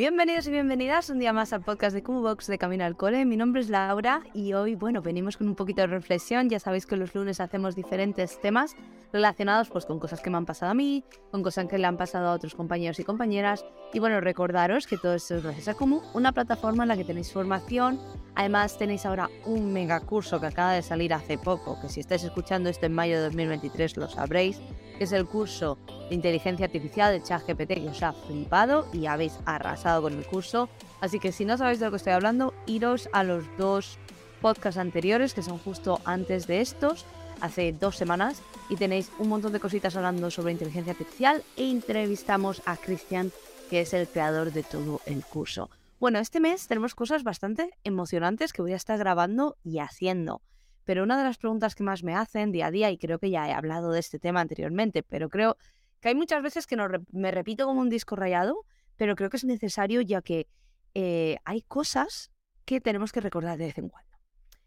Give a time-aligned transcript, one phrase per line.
[0.00, 3.26] Bienvenidos y bienvenidas un día más al podcast de Box de Camino al Cole.
[3.26, 6.48] Mi nombre es Laura y hoy, bueno, venimos con un poquito de reflexión.
[6.48, 8.74] Ya sabéis que los lunes hacemos diferentes temas
[9.12, 11.98] relacionados pues con cosas que me han pasado a mí, con cosas que le han
[11.98, 13.62] pasado a otros compañeros y compañeras.
[13.92, 17.04] Y bueno, recordaros que todo esto es gracias a Kumu, una plataforma en la que
[17.04, 18.00] tenéis formación.
[18.36, 22.24] Además, tenéis ahora un mega curso que acaba de salir hace poco, que si estáis
[22.24, 24.60] escuchando esto en mayo de 2023 lo sabréis,
[24.96, 29.38] que es el curso de inteligencia artificial de ChatGPT que os ha flipado y habéis
[29.44, 30.68] arrasado con el curso.
[31.00, 33.98] Así que si no sabéis de lo que estoy hablando, iros a los dos
[34.40, 37.04] podcasts anteriores que son justo antes de estos,
[37.40, 42.62] hace dos semanas, y tenéis un montón de cositas hablando sobre inteligencia artificial e entrevistamos
[42.66, 43.32] a Cristian,
[43.68, 45.70] que es el creador de todo el curso.
[45.98, 50.40] Bueno, este mes tenemos cosas bastante emocionantes que voy a estar grabando y haciendo.
[50.84, 53.30] Pero una de las preguntas que más me hacen día a día, y creo que
[53.30, 55.56] ya he hablado de este tema anteriormente, pero creo
[56.00, 58.64] que hay muchas veces que no me repito como un disco rayado,
[59.00, 60.46] pero creo que es necesario ya que
[60.92, 62.30] eh, hay cosas
[62.66, 64.18] que tenemos que recordar de vez en cuando.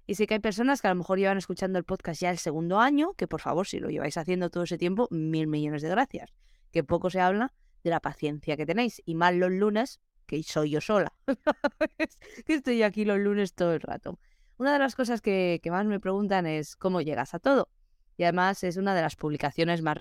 [0.08, 2.40] Y sé que hay personas que a lo mejor llevan escuchando el podcast ya el
[2.40, 5.90] segundo año, que por favor, si lo lleváis haciendo todo ese tiempo, mil millones de
[5.90, 6.34] gracias.
[6.72, 9.04] Que poco se habla de la paciencia que tenéis.
[9.06, 11.14] Y más los lunes, que soy yo sola.
[12.48, 14.18] que estoy aquí los lunes todo el rato.
[14.58, 17.70] Una de las cosas que, más me preguntan es cómo llegas a todo.
[18.18, 19.98] Y además es una de las publicaciones más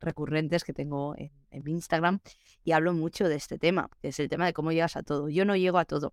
[0.00, 2.20] recurrentes que tengo en, en, Instagram
[2.62, 5.28] y hablo mucho de este tema, es el tema de cómo llegas a todo.
[5.28, 6.12] Yo no llego a todo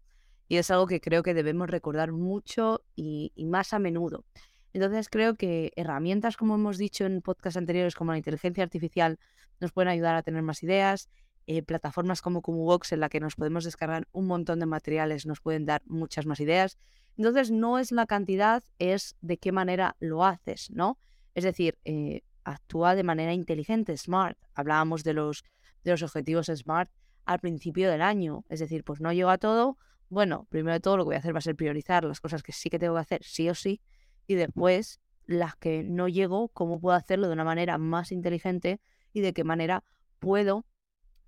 [0.51, 4.25] y es algo que creo que debemos recordar mucho y, más a menudo.
[4.73, 9.17] Entonces creo que herramientas, como hemos dicho en podcasts anteriores, como la inteligencia artificial,
[9.61, 11.09] nos pueden ayudar a tener más ideas.
[11.47, 15.39] Eh, plataformas como Box en la que nos podemos descargar un montón de materiales, nos
[15.39, 16.77] pueden dar muchas más ideas.
[17.15, 20.97] Entonces, no es la cantidad, es de qué manera lo haces, ¿no?
[21.33, 24.37] Es decir, eh, actúa de manera inteligente, smart.
[24.53, 25.43] Hablábamos de los,
[25.83, 26.89] de los objetivos smart
[27.25, 28.45] al principio del año.
[28.49, 29.77] Es decir, pues no llego a todo.
[30.09, 32.43] Bueno, primero de todo lo que voy a hacer va a ser priorizar las cosas
[32.43, 33.81] que sí que tengo que hacer, sí o sí.
[34.27, 38.81] Y después, las que no llego, cómo puedo hacerlo de una manera más inteligente
[39.13, 39.83] y de qué manera
[40.19, 40.65] puedo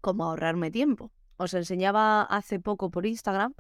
[0.02, 1.12] como ahorrarme tiempo.
[1.38, 3.54] Os enseñaba hace poco por Instagram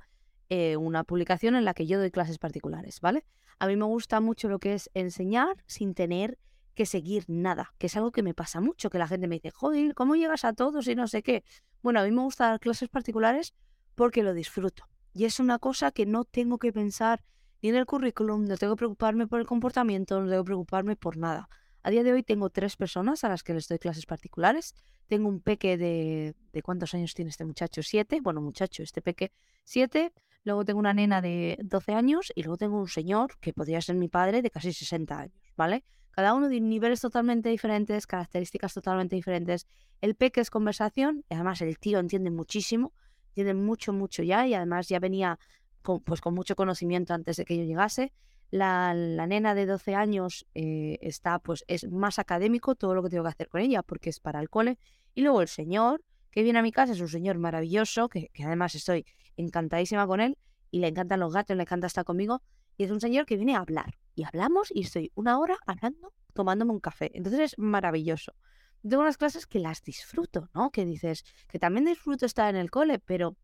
[0.49, 3.25] eh, una publicación en la que yo doy clases particulares, ¿vale?
[3.59, 6.37] A mí me gusta mucho lo que es enseñar sin tener
[6.73, 9.51] que seguir nada, que es algo que me pasa mucho, que la gente me dice,
[9.51, 11.43] joder, ¿cómo llegas a todos y no sé qué?
[11.81, 13.53] Bueno, a mí me gusta dar clases particulares
[13.95, 14.87] porque lo disfruto.
[15.13, 17.23] Y es una cosa que no tengo que pensar
[17.61, 20.95] ni en el currículum, no tengo que preocuparme por el comportamiento, no tengo que preocuparme
[20.95, 21.47] por nada.
[21.83, 24.73] A día de hoy tengo tres personas a las que les doy clases particulares.
[25.07, 26.33] Tengo un peque de...
[26.53, 27.83] ¿De cuántos años tiene este muchacho?
[27.83, 28.21] Siete.
[28.21, 29.33] Bueno, muchacho, este peque,
[29.63, 33.81] siete luego tengo una nena de 12 años y luego tengo un señor que podría
[33.81, 35.83] ser mi padre de casi 60 años, ¿vale?
[36.11, 39.67] Cada uno de niveles totalmente diferentes, características totalmente diferentes.
[39.99, 42.93] El peque es conversación, y además el tío entiende muchísimo,
[43.29, 45.39] entiende mucho, mucho ya, y además ya venía
[45.81, 48.13] con, pues, con mucho conocimiento antes de que yo llegase.
[48.51, 53.23] La, nena de 12 años eh, está, pues, es más académico todo lo que tengo
[53.23, 54.77] que hacer con ella, porque es para el cole.
[55.15, 58.73] Y luego el señor, que viene a mi casa, es un señor maravilloso, que, además
[58.73, 59.05] estoy
[59.37, 60.35] encantadísima con él
[60.71, 62.41] y le encantan los gatos, le encanta estar conmigo.
[62.75, 63.99] Y es un señor que viene a hablar.
[64.15, 67.11] Y hablamos y estoy una hora hablando, tomándome un café.
[67.13, 68.33] Entonces es maravilloso.
[68.81, 70.71] Tengo unas clases que las disfruto, ¿no?
[70.71, 73.37] Que dices, que también disfruto estar en el cole, pero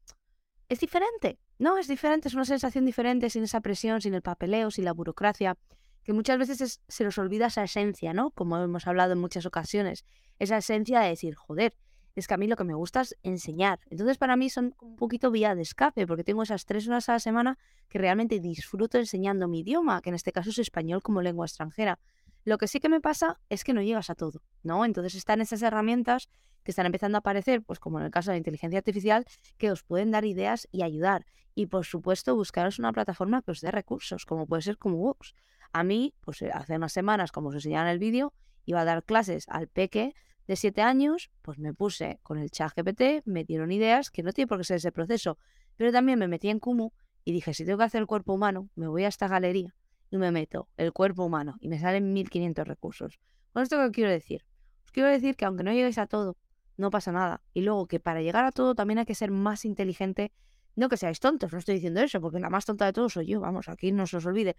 [0.67, 1.37] es diferente.
[1.59, 4.93] No, es diferente, es una sensación diferente, sin esa presión, sin el papeleo, sin la
[4.93, 5.57] burocracia,
[6.03, 8.31] que muchas veces se nos olvida esa esencia, ¿no?
[8.31, 10.05] Como hemos hablado en muchas ocasiones,
[10.39, 11.75] esa esencia de decir, joder,
[12.19, 13.79] es que a mí lo que me gusta es enseñar.
[13.89, 17.13] Entonces para mí son un poquito vía de escape, porque tengo esas tres horas a
[17.13, 17.57] la semana
[17.87, 21.99] que realmente disfruto enseñando mi idioma, que en este caso es español como lengua extranjera.
[22.45, 24.85] Lo que sí que me pasa es que no llegas a todo, ¿no?
[24.85, 26.29] Entonces están esas herramientas
[26.63, 29.25] que están empezando a aparecer, pues como en el caso de la inteligencia artificial,
[29.57, 31.25] que os pueden dar ideas y ayudar.
[31.55, 35.33] Y por supuesto, buscaros una plataforma que os dé recursos, como puede ser como Woox.
[35.71, 38.33] A mí, pues eh, hace unas semanas, como os enseñaba en el vídeo,
[38.65, 40.13] iba a dar clases al peque
[40.49, 44.33] de siete años, pues me puse con el chat GPT, me dieron ideas, que no
[44.33, 45.37] tiene por qué ser ese proceso,
[45.75, 46.89] pero también me metí en Kumu
[47.23, 49.75] y dije, si tengo que hacer el cuerpo humano, me voy a esta galería
[50.09, 53.19] y me meto el cuerpo humano y me salen 1500 recursos.
[53.53, 54.43] Con esto que quiero decir,
[54.85, 56.35] os quiero decir que aunque no lleguéis a todo,
[56.77, 57.43] no pasa nada.
[57.53, 60.31] Y luego que para llegar a todo también hay que ser más inteligente.
[60.75, 63.27] No que seáis tontos, no estoy diciendo eso, porque la más tonta de todos soy
[63.27, 64.55] yo, vamos, aquí no se os olvide.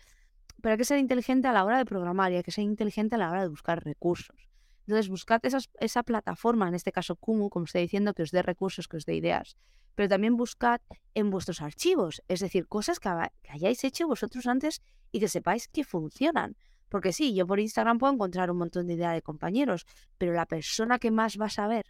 [0.63, 3.17] pero hay que ser inteligente a la hora de programar y hay que ser inteligente
[3.17, 4.50] a la hora de buscar recursos.
[4.87, 5.41] Entonces, buscad
[5.81, 9.05] esa plataforma, en este caso Kumu, como estoy diciendo, que os dé recursos, que os
[9.05, 9.57] dé ideas.
[9.95, 10.81] Pero también buscad
[11.15, 13.09] en vuestros archivos, es decir, cosas que,
[13.49, 14.83] hayáis hecho vosotros antes
[15.13, 16.57] y que sepáis que funcionan.
[16.89, 19.87] Porque sí, yo por Instagram puedo encontrar un montón de ideas de compañeros,
[20.19, 21.87] pero la persona que más va a saber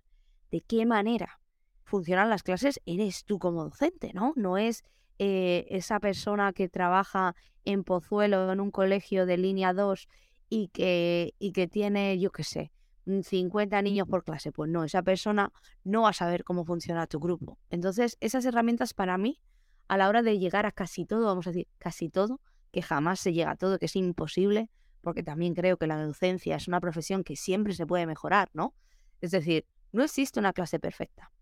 [0.50, 1.40] de qué manera
[1.84, 4.32] funcionan las clases eres tú como docente, ¿no?
[4.36, 4.84] No es
[5.18, 7.34] eh, esa persona que trabaja
[7.64, 10.08] en Pozuelo, en un colegio de línea 2
[10.48, 12.72] y que, y que tiene, yo qué sé,
[13.22, 14.52] 50 niños por clase.
[14.52, 15.52] Pues no, esa persona
[15.84, 17.58] no va a saber cómo funciona tu grupo.
[17.70, 19.40] Entonces, esas herramientas para mí,
[19.88, 22.40] a la hora de llegar a casi todo, vamos a decir, casi todo,
[22.70, 24.70] que jamás se llega a todo, que es imposible,
[25.00, 28.74] porque también creo que la docencia es una profesión que siempre se puede mejorar, ¿no?
[29.20, 31.32] Es decir, no existe una clase perfecta.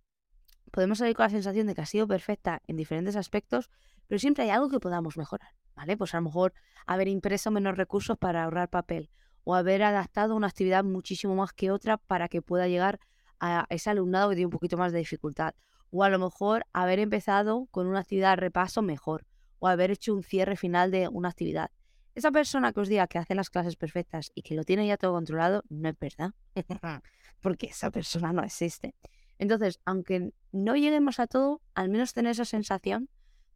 [0.71, 3.71] Podemos salir con la sensación de que ha sido perfecta en diferentes aspectos,
[4.07, 5.97] pero siempre hay algo que podamos mejorar, ¿vale?
[5.97, 6.55] Pues a lo mejor
[6.87, 9.11] haber impreso menos recursos para ahorrar papel
[9.49, 13.01] o haber adaptado una actividad muchísimo más que otra para que pueda llegar
[13.41, 15.55] a ese alumnado que tiene un poquito más de dificultad.
[15.91, 19.25] O a lo mejor haber empezado con una actividad de repaso mejor
[19.59, 21.71] o haber hecho un cierre final de una actividad.
[22.15, 24.99] Esa persona que os diga que hace las clases perfectas y que lo tiene ya
[24.99, 26.35] todo controlado, no es verdad,
[27.41, 28.97] porque esa persona no existe.
[29.39, 33.09] Entonces, aunque no lleguemos a todo, al menos tener esa sensación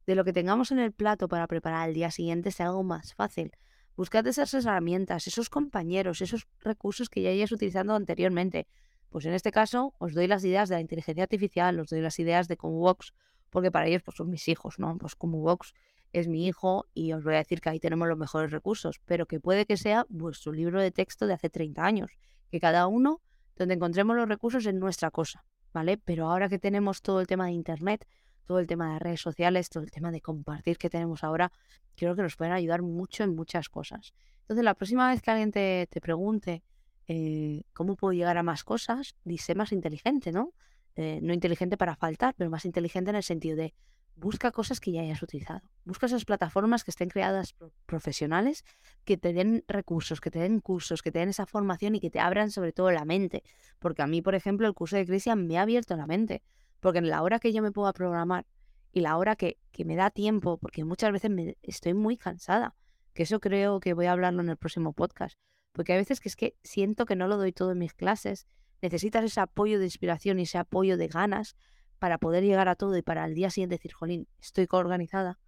[0.07, 3.13] de lo que tengamos en el plato para preparar el día siguiente sea algo más
[3.13, 3.53] fácil.
[3.97, 8.67] Buscad esas herramientas, esos compañeros, esos recursos que ya hayáis utilizando anteriormente.
[9.11, 12.19] Pues en este caso, os doy las ideas de la inteligencia artificial, os doy las
[12.19, 13.13] ideas de ComuVox,
[13.51, 14.97] porque para ellos pues, son mis hijos, ¿no?
[14.97, 15.75] Pues ComuVox
[16.13, 19.27] es mi hijo y os voy a decir que ahí tenemos los mejores recursos, pero
[19.27, 22.13] que puede que sea vuestro libro de texto de hace 30 años,
[22.51, 23.21] que cada uno
[23.57, 25.99] donde encontremos los recursos en nuestra cosa, ¿vale?
[25.99, 28.07] Pero ahora que tenemos todo el tema de Internet,
[28.47, 31.53] todo el tema de redes sociales, todo el tema de compartir que tenemos ahora,
[31.97, 34.13] creo que nos pueden ayudar mucho en muchas cosas.
[34.41, 36.63] Entonces, la próxima vez que alguien te, pregunte
[37.07, 40.53] eh, cómo puedo llegar a más cosas, dice más inteligente, ¿no?
[40.95, 43.73] Eh, no inteligente para faltar, pero más inteligente en el sentido de
[44.15, 45.63] busca cosas que ya hayas utilizado.
[45.85, 47.55] Busca esas plataformas que estén creadas
[47.87, 48.65] profesionales,
[49.05, 52.11] que te den recursos, que te den cursos, que te den esa formación y que
[52.11, 53.43] te abran sobre todo la mente.
[53.79, 56.43] Porque a mí, por ejemplo, el curso de Cristian me ha abierto la mente.
[56.83, 58.45] Porque en la hora que yo me puedo programar
[58.93, 62.75] y la hora que, que me da tiempo, porque muchas veces me, estoy muy cansada,
[63.15, 65.39] que eso creo que voy a hablarlo en el próximo podcast.
[65.71, 68.49] Porque hay veces que es que siento que no lo doy todo en mis clases.
[68.81, 71.55] Necesitas ese apoyo de inspiración y ese apoyo de ganas
[72.01, 75.39] para poder llegar a todo y para el día siguiente decir, jolín, estoy coorganizada,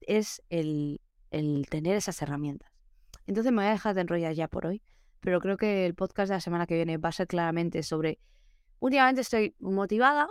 [0.00, 1.00] es el,
[1.30, 2.68] el tener esas herramientas.
[3.28, 4.82] Entonces me voy a dejar de enrollar ya por hoy,
[5.20, 8.18] pero creo que el podcast de la semana que viene va a ser claramente sobre,
[8.80, 10.28] últimamente estoy motivada,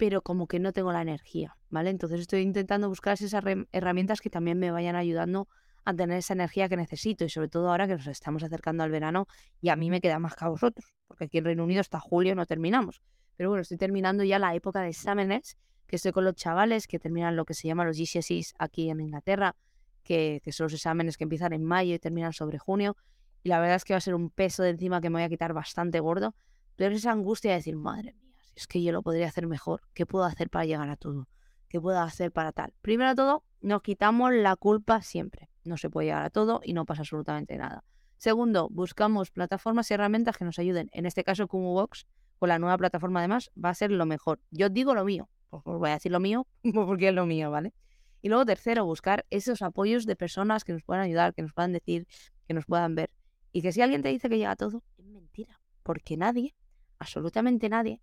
[0.00, 1.90] pero como que no tengo la energía, ¿vale?
[1.90, 5.46] Entonces estoy intentando buscar esas herramientas que también me vayan ayudando
[5.84, 8.90] a tener esa energía que necesito y sobre todo ahora que nos estamos acercando al
[8.90, 9.26] verano
[9.60, 12.00] y a mí me queda más que a vosotros, porque aquí en Reino Unido hasta
[12.00, 13.02] julio no terminamos.
[13.36, 16.98] Pero bueno, estoy terminando ya la época de exámenes, que estoy con los chavales que
[16.98, 19.54] terminan lo que se llama los GCSEs aquí en Inglaterra,
[20.02, 22.96] que, son los exámenes que empiezan en mayo y terminan sobre junio.
[23.42, 25.24] Y la verdad es que va a ser un peso de encima que me voy
[25.24, 26.34] a quitar bastante gordo.
[26.76, 30.06] Pero esa angustia de decir, madre mía, es que yo lo podría hacer mejor, ¿qué
[30.06, 31.28] puedo hacer para llegar a todo?
[31.68, 32.74] ¿Qué puedo hacer para tal?
[32.82, 35.48] Primero de todo, nos quitamos la culpa siempre.
[35.64, 37.84] No se puede llegar a todo y no pasa absolutamente nada.
[38.16, 40.90] Segundo, buscamos plataformas y herramientas que nos ayuden.
[40.92, 42.06] En este caso, como Box,
[42.38, 44.40] con la nueva plataforma además va a ser lo mejor.
[44.50, 47.72] Yo digo lo mío, os voy a decir lo mío porque es lo mío, ¿vale?
[48.22, 51.72] Y luego tercero, buscar esos apoyos de personas que nos puedan ayudar, que nos puedan
[51.72, 52.06] decir,
[52.46, 53.10] que nos puedan ver.
[53.52, 56.54] Y que si alguien te dice que llega todo, es mentira, porque nadie,
[56.98, 58.00] absolutamente nadie,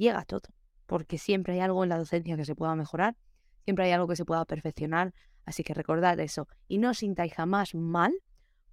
[0.00, 0.48] llega todo.
[0.86, 3.16] Porque siempre hay algo en la docencia que se pueda mejorar,
[3.64, 5.14] siempre hay algo que se pueda perfeccionar.
[5.44, 6.48] Así que recordad eso.
[6.68, 8.12] Y no os sintáis jamás mal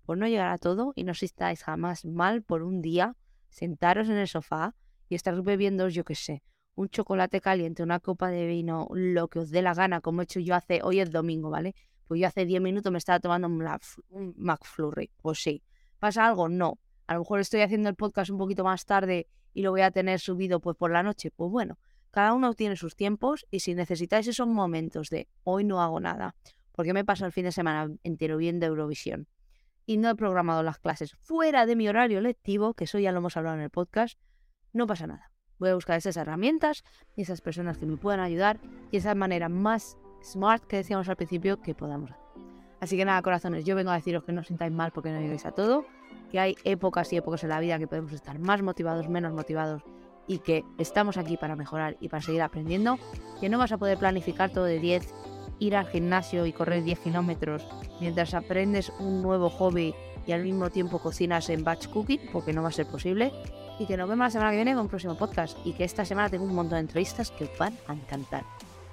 [0.05, 3.15] por no llegar a todo y no os sintáis jamás mal por un día
[3.49, 4.75] sentaros en el sofá
[5.09, 6.43] y estar bebiendo, yo qué sé,
[6.75, 10.25] un chocolate caliente, una copa de vino, lo que os dé la gana, como he
[10.25, 11.75] hecho yo hace, hoy es domingo, ¿vale?
[12.07, 15.11] Pues yo hace 10 minutos me estaba tomando un, McFlurry.
[15.17, 15.63] Pues sí.
[15.99, 16.47] ¿Pasa algo?
[16.47, 16.79] No.
[17.07, 19.27] A lo mejor estoy haciendo el podcast un poquito más tarde
[19.57, 21.31] y lo voy a tener subido pues por la noche.
[21.31, 21.79] Pues bueno,
[22.11, 26.35] cada uno tiene sus tiempos y si necesitáis esos momentos de hoy no hago nada,
[26.73, 29.27] porque me paso el fin de semana entero viendo Eurovisión
[29.87, 33.17] y no he programado las clases fuera de mi horario lectivo, que eso ya lo
[33.17, 34.19] hemos hablado en el podcast,
[34.73, 35.31] no pasa nada.
[35.57, 36.83] Voy a buscar esas herramientas
[37.15, 38.59] y esas personas que me puedan ayudar
[38.91, 42.26] y esa manera más smart que decíamos al principio que podamos hacer.
[42.79, 45.19] Así que nada, corazones, yo vengo a deciros que no os sintáis mal porque no
[45.19, 45.85] llegáis a todo,
[46.31, 49.83] que hay épocas y épocas en la vida que podemos estar más motivados, menos motivados
[50.27, 52.99] y que estamos aquí para mejorar y para seguir aprendiendo,
[53.39, 55.13] que no vas a poder planificar todo de 10
[55.59, 57.67] ir al gimnasio y correr 10 kilómetros
[57.99, 59.95] mientras aprendes un nuevo hobby
[60.27, 63.31] y al mismo tiempo cocinas en batch cooking, porque no va a ser posible.
[63.79, 65.57] Y que nos vemos la semana que viene con un próximo podcast.
[65.65, 68.43] Y que esta semana tengo un montón de entrevistas que os van a encantar.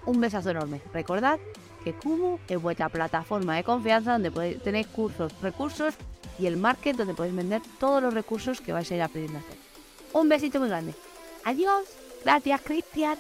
[0.07, 0.81] Un besazo enorme.
[0.93, 1.41] Recordad
[1.85, 5.95] que Kumu es vuestra plataforma de confianza donde podéis tener cursos, recursos
[6.39, 9.43] y el market donde podéis vender todos los recursos que vais a ir aprendiendo a
[9.43, 9.59] hacer.
[10.15, 10.95] Un besito muy grande.
[11.45, 11.85] Adiós.
[12.25, 13.19] Gracias, Cristian.